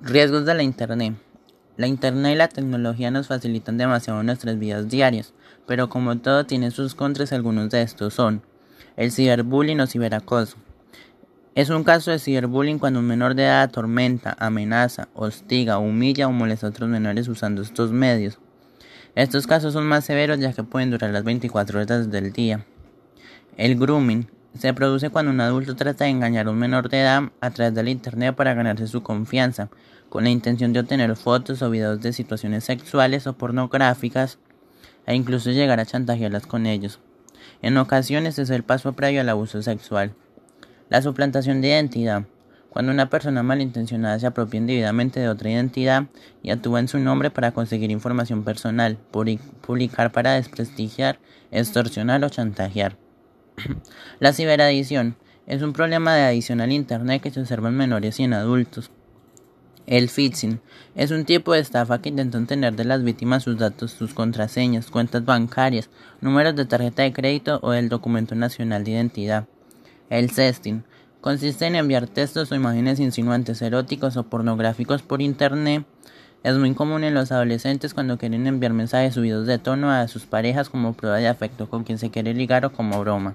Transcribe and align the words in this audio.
Riesgos 0.00 0.46
de 0.46 0.54
la 0.54 0.62
Internet. 0.62 1.14
La 1.76 1.88
Internet 1.88 2.32
y 2.32 2.36
la 2.36 2.48
tecnología 2.48 3.10
nos 3.10 3.26
facilitan 3.26 3.78
demasiado 3.78 4.22
nuestras 4.22 4.56
vidas 4.56 4.88
diarias, 4.88 5.34
pero 5.66 5.88
como 5.88 6.16
todo 6.18 6.46
tiene 6.46 6.70
sus 6.70 6.94
contras, 6.94 7.32
algunos 7.32 7.70
de 7.70 7.82
estos 7.82 8.14
son 8.14 8.42
el 8.96 9.10
ciberbullying 9.10 9.80
o 9.80 9.88
ciberacoso. 9.88 10.56
Es 11.56 11.68
un 11.70 11.82
caso 11.82 12.12
de 12.12 12.20
ciberbullying 12.20 12.78
cuando 12.78 13.00
un 13.00 13.08
menor 13.08 13.34
de 13.34 13.42
edad 13.42 13.62
atormenta, 13.62 14.36
amenaza, 14.38 15.08
hostiga, 15.14 15.78
humilla 15.78 16.28
o 16.28 16.32
molesta 16.32 16.68
a 16.68 16.70
otros 16.70 16.88
menores 16.88 17.26
usando 17.26 17.62
estos 17.62 17.90
medios. 17.90 18.38
Estos 19.16 19.48
casos 19.48 19.72
son 19.72 19.84
más 19.84 20.04
severos 20.04 20.38
ya 20.38 20.52
que 20.52 20.62
pueden 20.62 20.92
durar 20.92 21.10
las 21.10 21.24
24 21.24 21.80
horas 21.80 22.08
del 22.08 22.32
día. 22.32 22.64
El 23.56 23.76
grooming 23.76 24.28
se 24.58 24.74
produce 24.74 25.10
cuando 25.10 25.30
un 25.30 25.40
adulto 25.40 25.76
trata 25.76 26.04
de 26.04 26.10
engañar 26.10 26.46
a 26.46 26.50
un 26.50 26.58
menor 26.58 26.88
de 26.88 27.00
edad 27.00 27.30
a 27.40 27.50
través 27.50 27.74
del 27.74 27.88
Internet 27.88 28.34
para 28.34 28.54
ganarse 28.54 28.88
su 28.88 29.02
confianza, 29.02 29.70
con 30.08 30.24
la 30.24 30.30
intención 30.30 30.72
de 30.72 30.80
obtener 30.80 31.14
fotos 31.16 31.62
o 31.62 31.70
videos 31.70 32.00
de 32.00 32.12
situaciones 32.12 32.64
sexuales 32.64 33.26
o 33.26 33.34
pornográficas 33.34 34.38
e 35.06 35.14
incluso 35.14 35.50
llegar 35.50 35.78
a 35.80 35.86
chantajearlas 35.86 36.46
con 36.46 36.66
ellos. 36.66 36.98
En 37.62 37.76
ocasiones 37.76 38.38
es 38.38 38.50
el 38.50 38.64
paso 38.64 38.94
previo 38.94 39.20
al 39.20 39.28
abuso 39.28 39.62
sexual. 39.62 40.14
La 40.88 41.02
suplantación 41.02 41.60
de 41.60 41.68
identidad. 41.68 42.24
Cuando 42.70 42.92
una 42.92 43.08
persona 43.10 43.42
malintencionada 43.42 44.18
se 44.18 44.26
apropia 44.26 44.58
indebidamente 44.58 45.20
de 45.20 45.28
otra 45.28 45.50
identidad 45.50 46.04
y 46.42 46.50
actúa 46.50 46.80
en 46.80 46.88
su 46.88 46.98
nombre 46.98 47.30
para 47.30 47.52
conseguir 47.52 47.90
información 47.90 48.44
personal, 48.44 48.98
publicar 49.10 50.12
para 50.12 50.34
desprestigiar, 50.34 51.18
extorsionar 51.50 52.22
o 52.24 52.28
chantajear. 52.28 52.96
La 54.20 54.32
ciberadición 54.32 55.16
es 55.46 55.62
un 55.62 55.72
problema 55.72 56.14
de 56.14 56.22
adición 56.22 56.60
al 56.60 56.72
Internet 56.72 57.22
que 57.22 57.30
se 57.30 57.40
observa 57.40 57.68
en 57.68 57.76
menores 57.76 58.20
y 58.20 58.24
en 58.24 58.34
adultos. 58.34 58.90
El 59.86 60.10
phishing 60.10 60.60
es 60.94 61.10
un 61.10 61.24
tipo 61.24 61.54
de 61.54 61.60
estafa 61.60 62.02
que 62.02 62.10
intenta 62.10 62.44
tener 62.44 62.76
de 62.76 62.84
las 62.84 63.02
víctimas 63.02 63.44
sus 63.44 63.56
datos, 63.56 63.90
sus 63.90 64.12
contraseñas, 64.12 64.90
cuentas 64.90 65.24
bancarias, 65.24 65.88
números 66.20 66.54
de 66.56 66.66
tarjeta 66.66 67.04
de 67.04 67.14
crédito 67.14 67.58
o 67.62 67.72
el 67.72 67.88
documento 67.88 68.34
nacional 68.34 68.84
de 68.84 68.90
identidad. 68.90 69.46
El 70.10 70.30
sexting 70.30 70.84
consiste 71.22 71.66
en 71.66 71.76
enviar 71.76 72.06
textos 72.06 72.52
o 72.52 72.54
imágenes 72.54 73.00
insinuantes 73.00 73.62
eróticos 73.62 74.18
o 74.18 74.24
pornográficos 74.24 75.00
por 75.00 75.22
Internet. 75.22 75.86
Es 76.44 76.56
muy 76.56 76.72
común 76.74 77.02
en 77.02 77.14
los 77.14 77.32
adolescentes 77.32 77.94
cuando 77.94 78.16
quieren 78.16 78.46
enviar 78.46 78.72
mensajes 78.72 79.14
subidos 79.14 79.46
de 79.46 79.58
tono 79.58 79.90
a 79.90 80.06
sus 80.06 80.24
parejas 80.24 80.68
como 80.68 80.92
prueba 80.92 81.16
de 81.16 81.26
afecto 81.26 81.68
con 81.68 81.82
quien 81.82 81.98
se 81.98 82.10
quiere 82.10 82.32
ligar 82.32 82.64
o 82.64 82.72
como 82.72 83.00
broma. 83.00 83.34